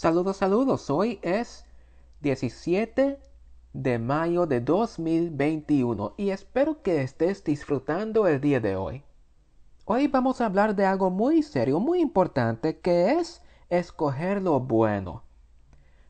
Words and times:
Saludos, 0.00 0.38
saludos. 0.38 0.88
Hoy 0.88 1.18
es 1.20 1.66
17 2.22 3.20
de 3.74 3.98
mayo 3.98 4.46
de 4.46 4.62
2021 4.62 6.14
y 6.16 6.30
espero 6.30 6.80
que 6.80 7.02
estés 7.02 7.44
disfrutando 7.44 8.26
el 8.26 8.40
día 8.40 8.60
de 8.60 8.76
hoy. 8.76 9.04
Hoy 9.84 10.06
vamos 10.06 10.40
a 10.40 10.46
hablar 10.46 10.74
de 10.74 10.86
algo 10.86 11.10
muy 11.10 11.42
serio, 11.42 11.80
muy 11.80 12.00
importante, 12.00 12.80
que 12.80 13.10
es 13.10 13.42
escoger 13.68 14.40
lo 14.40 14.58
bueno. 14.58 15.22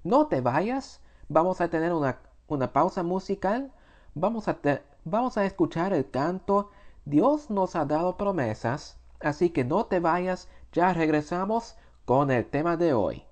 No 0.04 0.29
te 0.29 0.41
vayas, 0.41 1.00
vamos 1.29 1.61
a 1.61 1.68
tener 1.68 1.93
una, 1.93 2.72
pausa 2.72 3.02
musical, 3.02 3.72
vamos 4.14 4.46
a, 4.46 4.57
vamos 5.04 5.36
a 5.36 5.45
escuchar 5.45 5.93
el 5.93 6.09
canto. 6.09 6.70
Dios 7.07 7.50
nos 7.50 7.75
ha 7.75 7.86
dado 7.86 8.16
promesas, 8.16 9.00
así 9.18 9.50
que 9.50 9.64
no 9.64 9.86
te 9.86 9.98
vayas, 9.98 10.48
ya 10.72 10.95
regresamos 10.95 11.77
con 12.04 12.30
el 12.30 12.46
tema 12.46 12.77
de 12.77 12.95
hoy. 12.95 13.25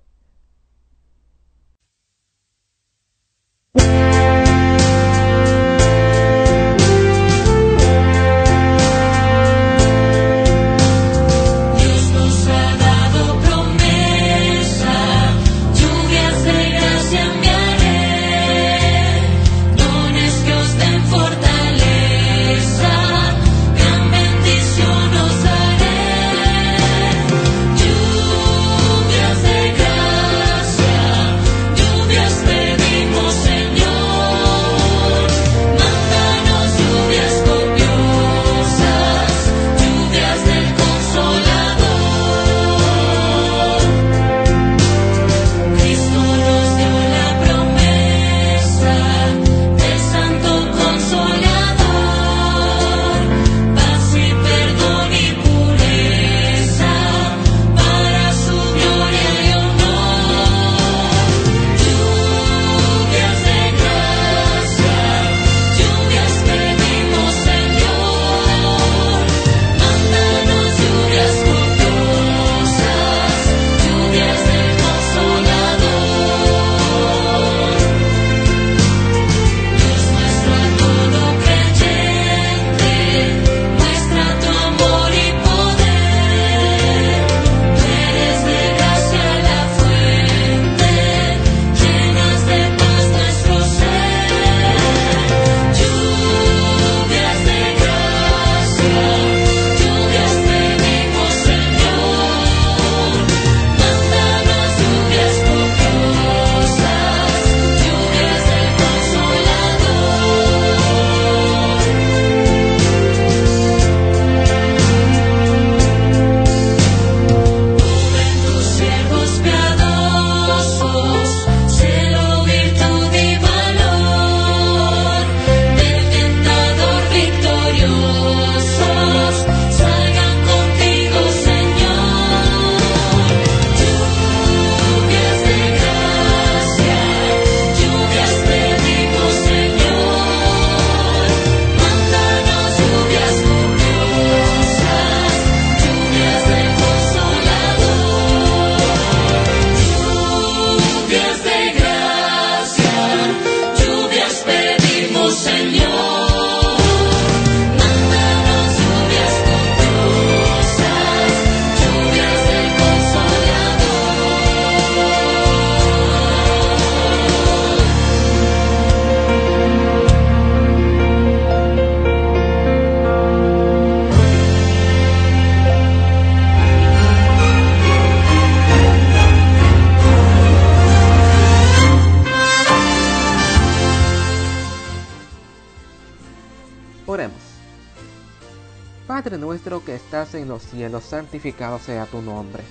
Estás 189.99 190.33
en 190.33 190.47
los 190.47 190.63
cielos, 190.63 191.03
santificado 191.03 191.77
sea 191.79 192.05
tu 192.05 192.21
nombre. 192.21 192.63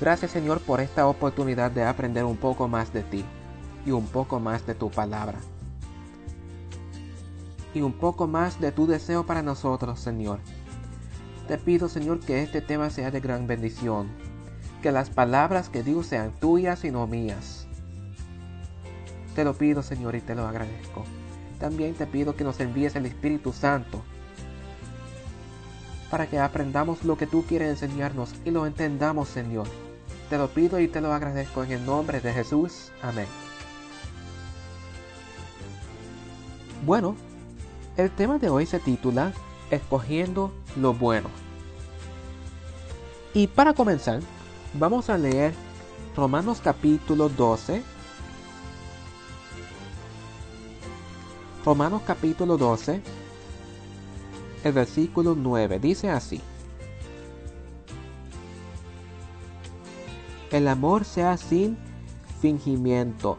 Gracias 0.00 0.30
Señor 0.30 0.60
por 0.60 0.80
esta 0.80 1.06
oportunidad 1.06 1.70
de 1.70 1.84
aprender 1.84 2.24
un 2.24 2.36
poco 2.36 2.66
más 2.66 2.92
de 2.92 3.02
ti 3.02 3.24
y 3.84 3.90
un 3.90 4.06
poco 4.06 4.40
más 4.40 4.66
de 4.66 4.74
tu 4.74 4.90
palabra. 4.90 5.38
Y 7.74 7.82
un 7.82 7.92
poco 7.92 8.26
más 8.26 8.60
de 8.60 8.72
tu 8.72 8.86
deseo 8.86 9.24
para 9.26 9.42
nosotros, 9.42 10.00
Señor. 10.00 10.40
Te 11.46 11.56
pido, 11.58 11.88
Señor, 11.88 12.20
que 12.20 12.42
este 12.42 12.60
tema 12.60 12.90
sea 12.90 13.10
de 13.10 13.20
gran 13.20 13.46
bendición. 13.46 14.08
Que 14.82 14.90
las 14.90 15.10
palabras 15.10 15.68
que 15.68 15.82
digo 15.82 16.02
sean 16.02 16.32
tuyas 16.40 16.84
y 16.84 16.90
no 16.90 17.06
mías. 17.06 17.68
Te 19.36 19.44
lo 19.44 19.54
pido, 19.54 19.82
Señor, 19.82 20.16
y 20.16 20.20
te 20.20 20.34
lo 20.34 20.48
agradezco. 20.48 21.04
También 21.60 21.94
te 21.94 22.06
pido 22.06 22.34
que 22.34 22.44
nos 22.44 22.58
envíes 22.58 22.96
el 22.96 23.06
Espíritu 23.06 23.52
Santo 23.52 24.02
para 26.10 26.28
que 26.28 26.38
aprendamos 26.38 27.04
lo 27.04 27.16
que 27.16 27.26
tú 27.26 27.44
quieres 27.46 27.70
enseñarnos 27.70 28.34
y 28.44 28.50
lo 28.50 28.66
entendamos, 28.66 29.28
Señor. 29.28 29.66
Te 30.28 30.38
lo 30.38 30.48
pido 30.48 30.80
y 30.80 30.88
te 30.88 31.00
lo 31.00 31.12
agradezco 31.12 31.62
en 31.64 31.72
el 31.72 31.86
nombre 31.86 32.20
de 32.20 32.32
Jesús. 32.32 32.90
Amén. 33.02 33.26
Bueno, 36.84 37.14
el 37.96 38.10
tema 38.10 38.38
de 38.38 38.48
hoy 38.48 38.66
se 38.66 38.80
titula 38.80 39.32
Escogiendo 39.70 40.52
lo 40.76 40.94
bueno. 40.94 41.28
Y 43.32 43.46
para 43.46 43.74
comenzar, 43.74 44.20
vamos 44.74 45.10
a 45.10 45.18
leer 45.18 45.54
Romanos 46.16 46.60
capítulo 46.62 47.28
12. 47.28 47.82
Romanos 51.64 52.02
capítulo 52.04 52.56
12 52.56 53.19
el 54.64 54.72
versículo 54.72 55.34
9 55.34 55.78
dice 55.78 56.10
así. 56.10 56.40
El 60.50 60.66
amor 60.68 61.04
sea 61.04 61.36
sin 61.36 61.78
fingimiento, 62.40 63.38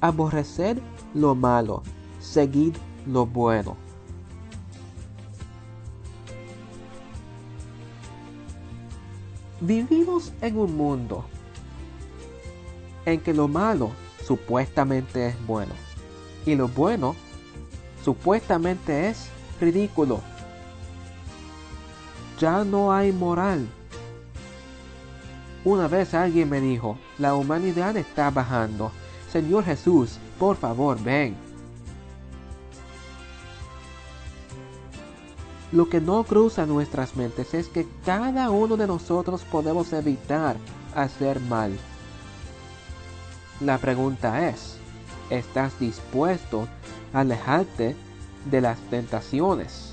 aborrecer 0.00 0.80
lo 1.14 1.34
malo, 1.34 1.82
seguir 2.20 2.74
lo 3.06 3.26
bueno. 3.26 3.76
Vivimos 9.60 10.32
en 10.40 10.58
un 10.58 10.76
mundo 10.76 11.24
en 13.06 13.20
que 13.20 13.32
lo 13.32 13.48
malo 13.48 13.90
supuestamente 14.24 15.28
es 15.28 15.46
bueno 15.46 15.72
y 16.44 16.54
lo 16.54 16.68
bueno 16.68 17.14
supuestamente 18.04 19.08
es 19.08 19.28
ridículo. 19.60 20.20
Ya 22.42 22.64
no 22.64 22.92
hay 22.92 23.12
moral. 23.12 23.68
Una 25.64 25.86
vez 25.86 26.12
alguien 26.12 26.50
me 26.50 26.60
dijo, 26.60 26.98
la 27.18 27.36
humanidad 27.36 27.96
está 27.96 28.30
bajando. 28.30 28.90
Señor 29.30 29.62
Jesús, 29.62 30.18
por 30.40 30.56
favor, 30.56 31.00
ven. 31.00 31.36
Lo 35.70 35.88
que 35.88 36.00
no 36.00 36.24
cruza 36.24 36.66
nuestras 36.66 37.14
mentes 37.14 37.54
es 37.54 37.68
que 37.68 37.86
cada 38.04 38.50
uno 38.50 38.76
de 38.76 38.88
nosotros 38.88 39.44
podemos 39.44 39.92
evitar 39.92 40.56
hacer 40.96 41.38
mal. 41.38 41.78
La 43.60 43.78
pregunta 43.78 44.48
es, 44.48 44.78
¿estás 45.30 45.78
dispuesto 45.78 46.66
a 47.14 47.20
alejarte 47.20 47.94
de 48.50 48.60
las 48.60 48.80
tentaciones? 48.90 49.92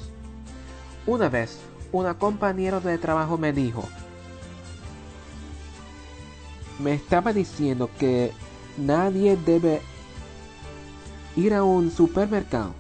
Una 1.05 1.29
vez, 1.29 1.59
una 1.91 2.13
compañera 2.13 2.80
de 2.80 2.97
trabajo 2.97 3.38
me 3.38 3.53
dijo, 3.53 3.88
me 6.80 6.94
estaba 6.94 7.33
diciendo 7.33 7.89
que 7.97 8.31
nadie 8.77 9.38
debe 9.38 9.81
ir 11.36 11.53
a 11.53 11.63
un 11.63 11.91
supermercado 11.91 12.74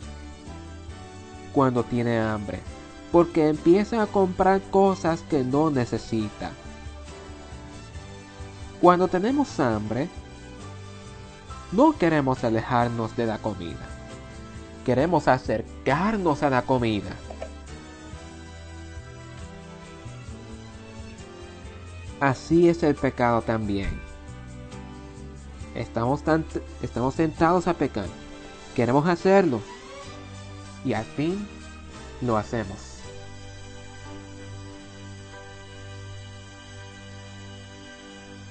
cuando 1.53 1.83
tiene 1.83 2.19
hambre, 2.19 2.59
porque 3.11 3.49
empieza 3.49 4.01
a 4.01 4.07
comprar 4.07 4.61
cosas 4.69 5.21
que 5.29 5.43
no 5.43 5.69
necesita. 5.69 6.51
Cuando 8.81 9.07
tenemos 9.07 9.59
hambre, 9.59 10.07
no 11.71 11.97
queremos 11.97 12.43
alejarnos 12.43 13.15
de 13.17 13.25
la 13.25 13.37
comida. 13.39 13.87
Queremos 14.85 15.27
acercarnos 15.27 16.43
a 16.43 16.49
la 16.49 16.61
comida. 16.61 17.11
Así 22.19 22.67
es 22.67 22.83
el 22.83 22.95
pecado 22.95 23.41
también. 23.41 23.89
Estamos, 25.73 26.23
tan, 26.23 26.43
estamos 26.81 27.15
tentados 27.15 27.67
a 27.67 27.73
pecar. 27.73 28.07
Queremos 28.75 29.07
hacerlo. 29.07 29.61
Y 30.83 30.93
al 30.93 31.05
fin 31.05 31.47
lo 32.21 32.35
hacemos. 32.35 32.99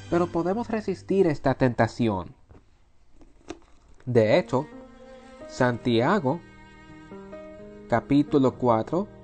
Pero 0.09 0.27
podemos 0.27 0.69
resistir 0.69 1.27
esta 1.27 1.55
tentación. 1.55 2.35
De 4.07 4.39
hecho, 4.39 4.67
Santiago, 5.49 6.41
capítulo 7.91 8.55
4, 8.55 9.18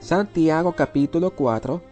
Santiago 0.00 0.72
capítulo 0.72 1.30
4, 1.30 1.82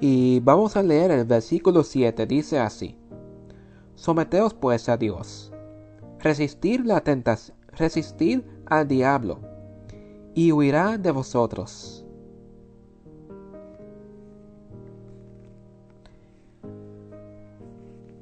y 0.00 0.38
vamos 0.38 0.76
a 0.76 0.82
leer 0.82 1.10
el 1.10 1.24
versículo 1.24 1.82
7, 1.82 2.24
dice 2.26 2.60
así, 2.60 2.96
Someteos 3.96 4.54
pues 4.54 4.88
a 4.88 4.96
Dios, 4.96 5.52
resistir 6.20 6.86
la 6.86 7.00
tentación, 7.00 7.56
resistir 7.72 8.46
al 8.66 8.86
diablo, 8.86 9.40
y 10.34 10.52
huirá 10.52 10.96
de 10.96 11.10
vosotros. 11.10 12.06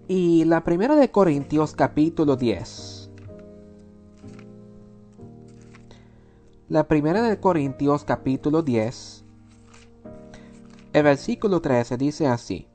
Y 0.09 0.45
la 0.47 0.65
primera 0.65 0.97
de 0.97 1.11
Corintios 1.11 1.75
capítulo 1.75 2.37
10. 2.37 3.00
La 6.71 6.87
primera 6.87 7.23
de 7.23 7.41
Corintios 7.41 8.05
capítulo 8.05 8.63
10. 8.63 9.25
El 10.93 11.03
versículo 11.03 11.61
13 11.61 11.97
dice 11.97 12.29
así. 12.29 12.69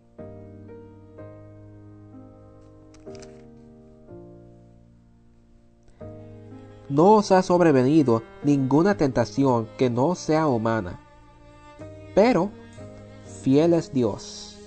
No 6.89 7.13
os 7.13 7.31
ha 7.31 7.41
sobrevenido 7.41 8.21
ninguna 8.43 8.97
tentación 8.97 9.69
que 9.77 9.89
no 9.89 10.13
sea 10.15 10.47
humana, 10.47 10.99
pero 12.13 12.49
fiel 13.43 13.75
es 13.75 13.93
Dios 13.93 14.57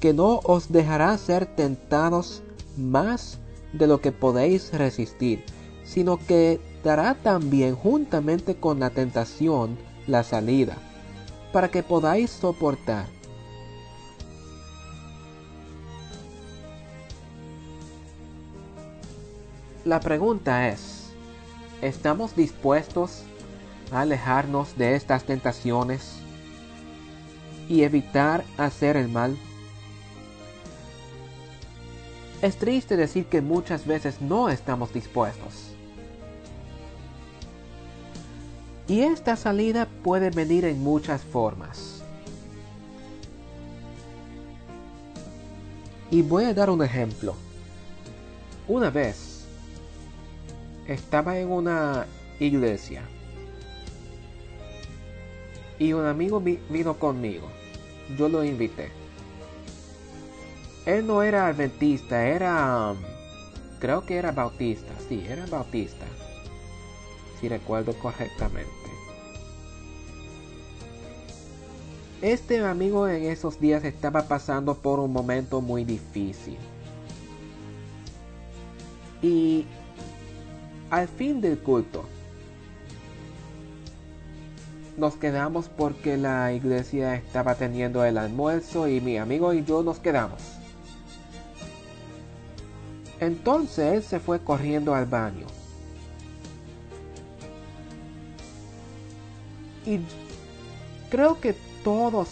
que 0.00 0.12
no 0.12 0.40
os 0.44 0.70
dejará 0.70 1.16
ser 1.16 1.46
tentados 1.46 2.42
más 2.76 3.38
de 3.72 3.86
lo 3.86 4.02
que 4.02 4.12
podéis 4.12 4.70
resistir, 4.74 5.42
sino 5.82 6.18
que 6.18 6.60
dará 6.86 7.14
también 7.14 7.74
juntamente 7.74 8.54
con 8.54 8.78
la 8.78 8.90
tentación 8.90 9.76
la 10.06 10.22
salida, 10.22 10.76
para 11.52 11.68
que 11.68 11.82
podáis 11.82 12.30
soportar. 12.30 13.06
La 19.84 19.98
pregunta 19.98 20.68
es, 20.68 21.10
¿estamos 21.82 22.36
dispuestos 22.36 23.24
a 23.90 24.02
alejarnos 24.02 24.78
de 24.78 24.94
estas 24.94 25.24
tentaciones 25.24 26.20
y 27.68 27.82
evitar 27.82 28.44
hacer 28.58 28.96
el 28.96 29.08
mal? 29.08 29.36
Es 32.42 32.56
triste 32.58 32.96
decir 32.96 33.26
que 33.26 33.40
muchas 33.40 33.84
veces 33.88 34.20
no 34.20 34.50
estamos 34.50 34.94
dispuestos. 34.94 35.75
Y 38.88 39.00
esta 39.00 39.36
salida 39.36 39.88
puede 40.02 40.30
venir 40.30 40.64
en 40.64 40.82
muchas 40.82 41.22
formas. 41.22 42.02
Y 46.10 46.22
voy 46.22 46.44
a 46.44 46.54
dar 46.54 46.70
un 46.70 46.82
ejemplo. 46.82 47.34
Una 48.68 48.90
vez 48.90 49.44
estaba 50.86 51.38
en 51.38 51.50
una 51.50 52.06
iglesia 52.38 53.02
y 55.78 55.92
un 55.92 56.06
amigo 56.06 56.40
vino 56.40 56.94
conmigo. 56.94 57.48
Yo 58.16 58.28
lo 58.28 58.44
invité 58.44 58.90
él 60.86 61.04
no 61.04 61.22
era 61.22 61.48
adventista, 61.48 62.24
era... 62.26 62.94
Creo 63.80 64.06
que 64.06 64.16
era 64.16 64.30
bautista, 64.30 64.92
sí, 65.08 65.26
era 65.28 65.44
bautista. 65.46 66.06
Si 67.40 67.48
recuerdo 67.48 67.94
correctamente. 67.94 68.70
Este 72.22 72.64
amigo 72.64 73.06
en 73.08 73.24
esos 73.24 73.60
días 73.60 73.84
estaba 73.84 74.22
pasando 74.26 74.74
por 74.74 75.00
un 75.00 75.12
momento 75.12 75.60
muy 75.60 75.84
difícil. 75.84 76.56
Y 79.20 79.66
al 80.90 81.08
fin 81.08 81.40
del 81.40 81.58
culto, 81.58 82.04
nos 84.96 85.16
quedamos 85.16 85.68
porque 85.68 86.16
la 86.16 86.52
iglesia 86.52 87.16
estaba 87.16 87.54
teniendo 87.54 88.04
el 88.04 88.16
almuerzo 88.16 88.88
y 88.88 89.00
mi 89.00 89.18
amigo 89.18 89.52
y 89.52 89.64
yo 89.64 89.82
nos 89.82 89.98
quedamos. 89.98 90.40
Entonces 93.20 93.94
él 93.94 94.02
se 94.02 94.20
fue 94.20 94.40
corriendo 94.40 94.94
al 94.94 95.06
baño. 95.06 95.46
Y 99.86 100.00
creo 101.10 101.40
que 101.40 101.54
todos, 101.84 102.28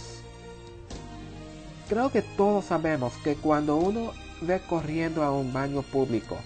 creo 1.87 2.11
que 2.11 2.21
todos 2.21 2.65
sabemos 2.65 3.13
que 3.23 3.35
cuando 3.35 3.77
uno 3.77 4.11
ve 4.41 4.59
corriendo 4.67 5.23
a 5.23 5.31
un 5.31 5.53
baño 5.53 5.81
público, 5.81 6.37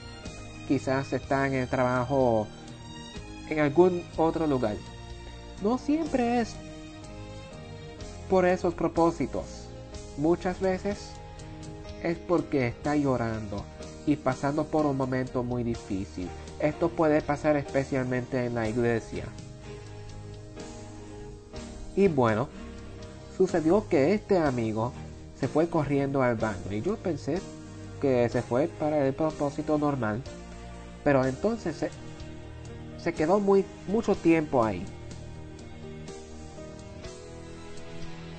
quizás 0.67 1.11
está 1.13 1.47
en 1.47 1.55
el 1.55 1.67
trabajo 1.67 2.47
en 3.49 3.59
algún 3.59 4.03
otro 4.17 4.45
lugar, 4.45 4.75
no 5.63 5.79
siempre 5.79 6.41
es 6.41 6.55
por 8.29 8.45
esos 8.45 8.75
propósitos. 8.75 9.65
Muchas 10.17 10.59
veces 10.59 11.09
es 12.03 12.17
porque 12.17 12.67
está 12.67 12.95
llorando 12.95 13.65
y 14.05 14.15
pasando 14.15 14.65
por 14.65 14.85
un 14.85 14.97
momento 14.97 15.43
muy 15.43 15.63
difícil. 15.63 16.29
Esto 16.59 16.89
puede 16.89 17.21
pasar 17.21 17.57
especialmente 17.57 18.45
en 18.45 18.53
la 18.53 18.69
iglesia. 18.69 19.25
Y 21.99 22.07
bueno, 22.07 22.47
sucedió 23.35 23.89
que 23.89 24.13
este 24.13 24.37
amigo 24.37 24.93
se 25.37 25.49
fue 25.49 25.67
corriendo 25.67 26.21
al 26.21 26.37
baño 26.37 26.71
y 26.71 26.81
yo 26.81 26.95
pensé 26.95 27.41
que 27.99 28.29
se 28.29 28.41
fue 28.41 28.69
para 28.69 29.05
el 29.05 29.13
propósito 29.13 29.77
normal, 29.77 30.21
pero 31.03 31.25
entonces 31.25 31.89
se, 32.97 33.13
quedó 33.13 33.41
muy 33.41 33.65
mucho 33.89 34.15
tiempo 34.15 34.63
ahí. 34.63 34.85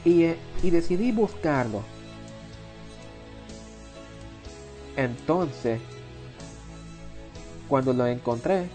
y, 0.07 0.25
y 0.63 0.71
decidí 0.71 1.13
buscarlo. 1.13 1.83
Entonces, 4.97 5.83
cuando 7.69 7.93
lo 7.93 8.07
encontré, 8.07 8.71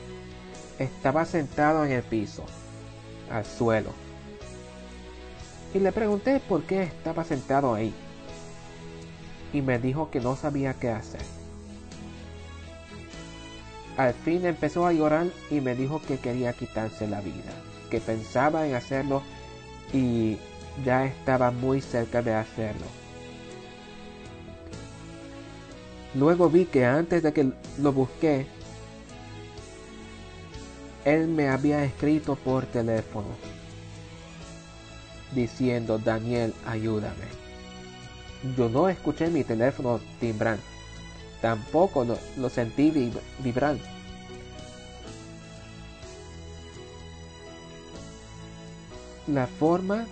estaba 0.78 1.26
sentado 1.26 1.84
en 1.86 1.92
el 1.92 2.04
piso, 2.04 2.46
al 3.32 3.46
suelo. 3.48 4.05
Y 5.76 5.80
le 5.80 5.92
pregunté 5.92 6.40
por 6.40 6.64
qué 6.64 6.84
estaba 6.84 7.26
sentado 7.26 7.74
ahí. 7.74 7.94
Y 9.52 9.62
me 9.62 9.78
dijo 9.78 10.10
que 10.10 10.22
no 10.22 10.38
sabía 10.38 10.74
qué 10.74 10.90
hacer. 10.90 11.20
Al 13.98 14.14
fin 14.14 14.46
empezó 14.46 14.88
a 14.88 14.94
llorar 14.94 15.28
y 15.52 15.60
me 15.60 15.76
dijo 15.76 16.02
que 16.02 16.18
quería 16.18 16.54
quitarse 16.54 17.08
la 17.08 17.20
vida, 17.20 17.52
que 17.90 18.00
pensaba 18.00 18.66
en 18.66 18.76
hacerlo 18.76 19.22
y 19.92 20.38
ya 20.86 21.08
estaba 21.08 21.52
muy 21.52 21.82
cerca 21.82 22.22
de 22.22 22.34
hacerlo. 22.34 22.86
Luego 26.14 26.50
vi 26.50 26.64
que 26.64 26.86
antes 26.86 27.22
de 27.22 27.34
que 27.34 27.52
lo 27.80 27.92
busqué, 27.92 28.48
él 31.04 31.28
me 31.28 31.50
había 31.50 31.84
escrito 31.84 32.36
por 32.38 32.66
teléfono 32.66 33.55
diciendo, 35.34 35.98
Daniel, 35.98 36.54
ayúdame. 36.66 37.26
Yo 38.58 38.70
no 38.70 38.90
escuché 38.90 39.28
mi 39.28 39.44
teléfono 39.44 40.00
timbrar, 40.20 40.58
tampoco 41.42 42.06
lo, 42.38 42.50
sentí 42.50 42.92
vibrar. 43.40 43.78
La 49.28 49.48
forma 49.48 50.06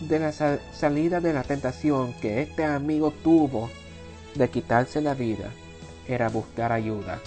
de 0.00 0.18
la 0.18 0.32
salida 0.32 1.20
de 1.20 1.32
la 1.32 1.42
tentación 1.42 2.12
que 2.20 2.42
este 2.42 2.64
amigo 2.64 3.12
tuvo 3.24 3.70
de 4.34 4.50
quitarse 4.50 5.00
la 5.00 5.14
vida 5.14 5.50
era 6.06 6.28
buscar 6.28 6.72
ayuda. 6.72 7.20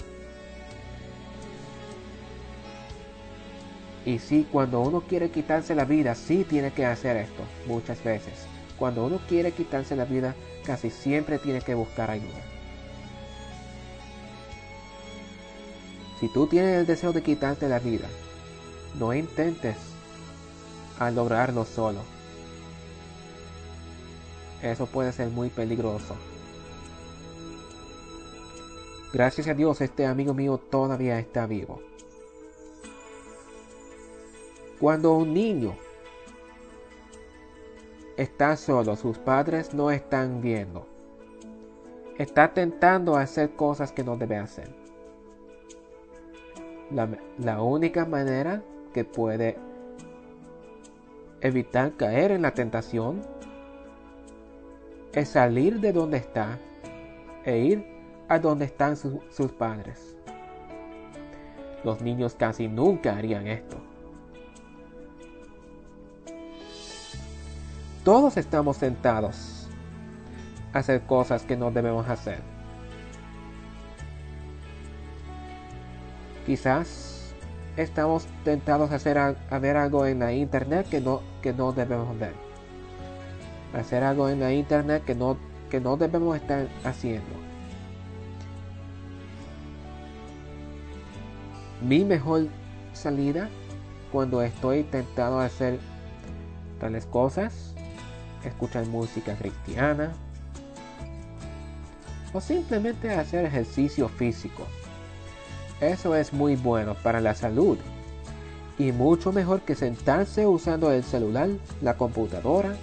Y 4.10 4.18
sí, 4.18 4.44
cuando 4.50 4.80
uno 4.80 5.02
quiere 5.02 5.30
quitarse 5.30 5.72
la 5.72 5.84
vida, 5.84 6.16
sí 6.16 6.42
tiene 6.42 6.72
que 6.72 6.84
hacer 6.84 7.16
esto 7.16 7.44
muchas 7.68 8.02
veces. 8.02 8.44
Cuando 8.76 9.06
uno 9.06 9.20
quiere 9.28 9.52
quitarse 9.52 9.94
la 9.94 10.04
vida, 10.04 10.34
casi 10.64 10.90
siempre 10.90 11.38
tiene 11.38 11.60
que 11.60 11.76
buscar 11.76 12.10
ayuda. 12.10 12.40
Si 16.18 16.26
tú 16.32 16.48
tienes 16.48 16.76
el 16.80 16.86
deseo 16.86 17.12
de 17.12 17.22
quitarte 17.22 17.68
la 17.68 17.78
vida, 17.78 18.08
no 18.98 19.14
intentes 19.14 19.76
a 20.98 21.12
lograrlo 21.12 21.64
solo. 21.64 22.00
Eso 24.60 24.86
puede 24.86 25.12
ser 25.12 25.28
muy 25.28 25.50
peligroso. 25.50 26.16
Gracias 29.12 29.46
a 29.46 29.54
Dios 29.54 29.80
este 29.80 30.04
amigo 30.04 30.34
mío 30.34 30.58
todavía 30.58 31.20
está 31.20 31.46
vivo. 31.46 31.80
Cuando 34.80 35.12
un 35.14 35.34
niño 35.34 35.76
está 38.16 38.56
solo, 38.56 38.96
sus 38.96 39.18
padres 39.18 39.74
no 39.74 39.90
están 39.90 40.40
viendo. 40.40 40.86
Está 42.16 42.54
tentando 42.54 43.16
hacer 43.16 43.50
cosas 43.50 43.92
que 43.92 44.02
no 44.02 44.16
debe 44.16 44.38
hacer. 44.38 44.70
La, 46.90 47.08
la, 47.38 47.62
única 47.62 48.06
manera 48.06 48.62
que 48.94 49.04
puede 49.04 49.58
evitar 51.42 51.92
caer 51.92 52.32
en 52.32 52.42
la 52.42 52.54
tentación 52.54 53.20
es 55.12 55.28
salir 55.28 55.78
de 55.80 55.92
donde 55.92 56.16
está 56.16 56.58
e 57.44 57.58
ir 57.58 57.84
a 58.28 58.38
donde 58.38 58.64
están 58.64 58.96
sus 58.96 59.52
padres. 59.52 60.16
Los 61.84 62.00
niños 62.00 62.34
casi 62.34 62.66
nunca 62.66 63.16
harían 63.16 63.46
esto. 63.46 63.89
Todos 68.10 68.36
estamos 68.38 68.76
tentados 68.78 69.68
a 70.72 70.80
hacer 70.80 71.02
cosas 71.02 71.44
que 71.44 71.56
no 71.56 71.70
debemos 71.70 72.08
hacer. 72.08 72.40
Quizás 76.44 77.32
estamos 77.76 78.26
tentados 78.42 78.90
a, 78.90 78.96
hacer, 78.96 79.16
a 79.16 79.58
ver 79.60 79.76
algo 79.76 80.06
en 80.06 80.18
la 80.18 80.32
internet 80.32 80.88
que 80.90 81.00
no, 81.00 81.20
que 81.40 81.52
no 81.52 81.70
debemos 81.70 82.18
ver. 82.18 82.32
Hacer 83.74 84.02
algo 84.02 84.28
en 84.28 84.40
la 84.40 84.52
internet 84.52 85.04
que 85.04 85.14
no, 85.14 85.36
que 85.70 85.80
no 85.80 85.96
debemos 85.96 86.34
estar 86.34 86.66
haciendo. 86.82 87.36
Mi 91.80 92.04
mejor 92.04 92.48
salida 92.92 93.48
cuando 94.10 94.42
estoy 94.42 94.82
tentado 94.82 95.38
a 95.38 95.44
hacer 95.44 95.78
tales 96.80 97.06
cosas 97.06 97.76
escuchar 98.44 98.86
música 98.86 99.34
cristiana 99.34 100.12
o 102.32 102.40
simplemente 102.40 103.10
hacer 103.10 103.44
ejercicio 103.44 104.08
físico. 104.08 104.66
Eso 105.80 106.14
es 106.14 106.32
muy 106.32 106.56
bueno 106.56 106.94
para 106.94 107.20
la 107.20 107.34
salud 107.34 107.78
y 108.78 108.92
mucho 108.92 109.32
mejor 109.32 109.60
que 109.62 109.74
sentarse 109.74 110.46
usando 110.46 110.92
el 110.92 111.02
celular, 111.04 111.48
la 111.82 111.96
computadora 111.96 112.74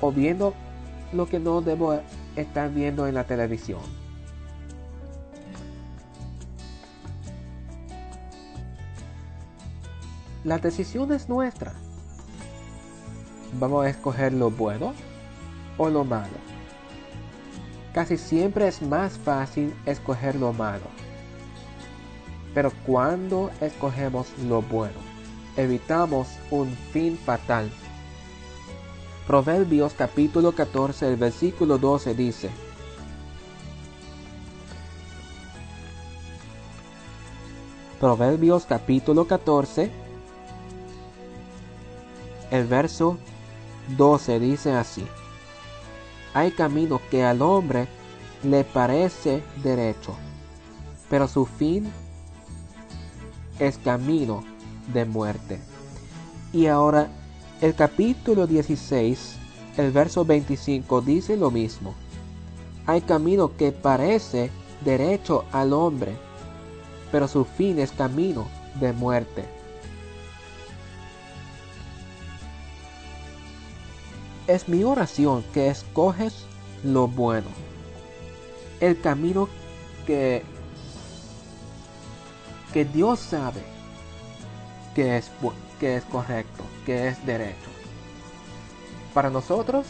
o 0.00 0.12
viendo 0.12 0.54
lo 1.12 1.26
que 1.26 1.38
no 1.38 1.60
debo 1.60 2.00
estar 2.36 2.70
viendo 2.70 3.06
en 3.06 3.14
la 3.14 3.24
televisión. 3.24 3.80
La 10.44 10.58
decisión 10.58 11.12
es 11.12 11.28
nuestra 11.28 11.74
vamos 13.58 13.84
a 13.84 13.88
escoger 13.90 14.32
lo 14.32 14.50
bueno 14.50 14.94
o 15.76 15.88
lo 15.88 16.04
malo. 16.04 16.36
Casi 17.92 18.16
siempre 18.16 18.68
es 18.68 18.82
más 18.82 19.18
fácil 19.18 19.74
escoger 19.86 20.36
lo 20.36 20.52
malo. 20.52 20.84
Pero 22.54 22.72
cuando 22.86 23.50
escogemos 23.60 24.28
lo 24.46 24.62
bueno, 24.62 24.98
evitamos 25.56 26.28
un 26.50 26.70
fin 26.92 27.16
fatal. 27.16 27.70
Proverbios 29.26 29.92
capítulo 29.92 30.52
14, 30.52 31.08
el 31.08 31.16
versículo 31.16 31.76
12 31.78 32.14
dice, 32.14 32.50
Proverbios 38.00 38.64
capítulo 38.64 39.26
14, 39.26 39.90
el 42.50 42.66
verso 42.66 43.18
12 43.96 44.40
dice 44.40 44.72
así. 44.72 45.06
Hay 46.34 46.50
camino 46.50 47.00
que 47.10 47.24
al 47.24 47.42
hombre 47.42 47.88
le 48.42 48.64
parece 48.64 49.42
derecho, 49.62 50.14
pero 51.08 51.26
su 51.26 51.46
fin 51.46 51.90
es 53.58 53.78
camino 53.78 54.44
de 54.92 55.04
muerte. 55.04 55.58
Y 56.52 56.66
ahora 56.66 57.08
el 57.60 57.74
capítulo 57.74 58.46
16, 58.46 59.36
el 59.76 59.90
verso 59.90 60.24
25 60.24 61.00
dice 61.00 61.36
lo 61.36 61.50
mismo. 61.50 61.94
Hay 62.86 63.00
camino 63.00 63.56
que 63.56 63.72
parece 63.72 64.50
derecho 64.84 65.44
al 65.52 65.72
hombre, 65.72 66.16
pero 67.10 67.26
su 67.26 67.44
fin 67.44 67.78
es 67.78 67.90
camino 67.92 68.46
de 68.80 68.92
muerte. 68.92 69.57
Es 74.48 74.66
mi 74.66 74.82
oración 74.82 75.44
que 75.52 75.68
escoges 75.68 76.46
lo 76.82 77.06
bueno, 77.06 77.48
el 78.80 78.98
camino 78.98 79.46
que, 80.06 80.42
que 82.72 82.86
Dios 82.86 83.20
sabe 83.20 83.62
que 84.94 85.18
es, 85.18 85.30
que 85.78 85.96
es 85.96 86.04
correcto, 86.04 86.64
que 86.86 87.08
es 87.08 87.26
derecho. 87.26 87.68
Para 89.12 89.28
nosotros 89.28 89.86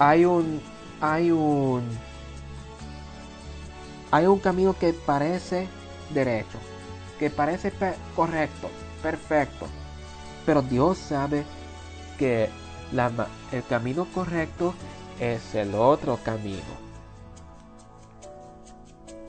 hay 0.00 0.24
un 0.24 0.60
hay 1.00 1.30
un 1.30 1.82
hay 4.10 4.26
un 4.26 4.40
camino 4.40 4.76
que 4.76 4.92
parece 4.92 5.68
derecho, 6.12 6.58
que 7.20 7.30
parece 7.30 7.72
correcto, 8.16 8.68
perfecto, 9.00 9.66
pero 10.44 10.60
Dios 10.60 10.98
sabe 10.98 11.44
que 12.18 12.50
el 13.52 13.64
camino 13.68 14.06
correcto 14.12 14.74
es 15.20 15.54
el 15.54 15.74
otro 15.74 16.18
camino. 16.24 16.88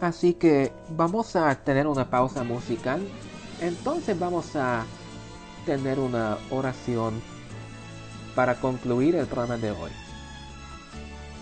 Así 0.02 0.34
que 0.34 0.72
vamos 0.90 1.36
a 1.36 1.54
tener 1.56 1.88
una 1.88 2.10
pausa 2.10 2.44
musical 2.44 3.02
entonces 3.62 4.18
vamos 4.18 4.56
a 4.56 4.86
tener 5.66 6.00
una 6.00 6.38
oración 6.50 7.22
para 8.36 8.56
concluir 8.56 9.16
el 9.16 9.28
programa 9.28 9.58
de 9.58 9.72
hoy. 9.72 9.92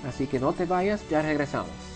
Así 0.07 0.25
que 0.25 0.39
no 0.39 0.53
te 0.53 0.65
vayas, 0.65 1.07
ya 1.09 1.21
regresamos. 1.21 1.86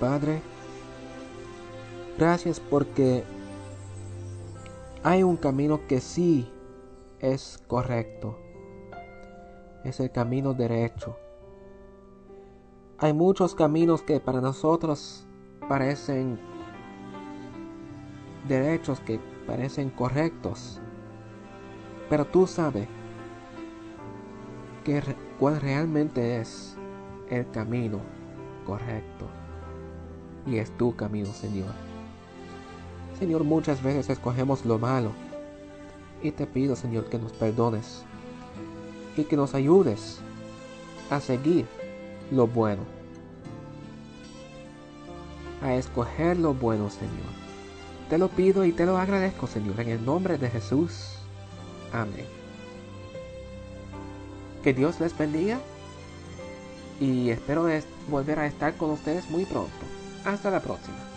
Padre, 0.00 0.42
gracias 2.18 2.60
porque 2.60 3.24
hay 5.02 5.22
un 5.22 5.38
camino 5.38 5.86
que 5.86 6.00
sí 6.00 6.52
es 7.20 7.62
correcto. 7.66 8.38
Es 9.84 10.00
el 10.00 10.10
camino 10.10 10.52
derecho. 10.52 11.16
Hay 12.98 13.14
muchos 13.14 13.54
caminos 13.54 14.02
que 14.02 14.20
para 14.20 14.42
nosotros 14.42 15.26
parecen 15.68 16.38
derechos, 18.46 19.00
que 19.00 19.18
parecen 19.46 19.88
correctos. 19.88 20.80
Pero 22.10 22.26
tú 22.26 22.46
sabes 22.46 22.86
que, 24.84 25.02
cuál 25.38 25.60
realmente 25.60 26.38
es 26.38 26.76
el 27.30 27.50
camino 27.50 28.00
correcto. 28.66 29.26
Y 30.46 30.58
es 30.58 30.70
tu 30.76 30.94
camino, 30.94 31.32
Señor. 31.32 31.72
Señor, 33.18 33.44
muchas 33.44 33.82
veces 33.82 34.08
escogemos 34.10 34.64
lo 34.64 34.78
malo. 34.78 35.10
Y 36.22 36.30
te 36.30 36.46
pido, 36.46 36.76
Señor, 36.76 37.08
que 37.08 37.18
nos 37.18 37.32
perdones. 37.32 38.04
Y 39.16 39.24
que 39.24 39.36
nos 39.36 39.54
ayudes 39.54 40.20
a 41.10 41.20
seguir 41.20 41.66
lo 42.30 42.46
bueno. 42.46 42.96
a 45.62 45.74
escoger 45.74 46.38
lo 46.38 46.54
bueno, 46.54 46.90
Señor. 46.90 47.34
Te 48.08 48.18
lo 48.18 48.28
pido 48.28 48.64
y 48.64 48.72
te 48.72 48.86
lo 48.86 48.98
agradezco, 48.98 49.46
Señor, 49.46 49.80
en 49.80 49.88
el 49.88 50.04
nombre 50.04 50.38
de 50.38 50.48
Jesús. 50.48 51.16
Amén. 51.92 52.26
Que 54.62 54.72
Dios 54.72 55.00
les 55.00 55.16
bendiga 55.16 55.58
y 57.00 57.30
espero 57.30 57.66
volver 58.08 58.38
a 58.38 58.46
estar 58.46 58.76
con 58.76 58.90
ustedes 58.90 59.28
muy 59.30 59.44
pronto. 59.44 59.95
Hasta 60.26 60.50
la 60.50 60.60
próxima. 60.60 61.15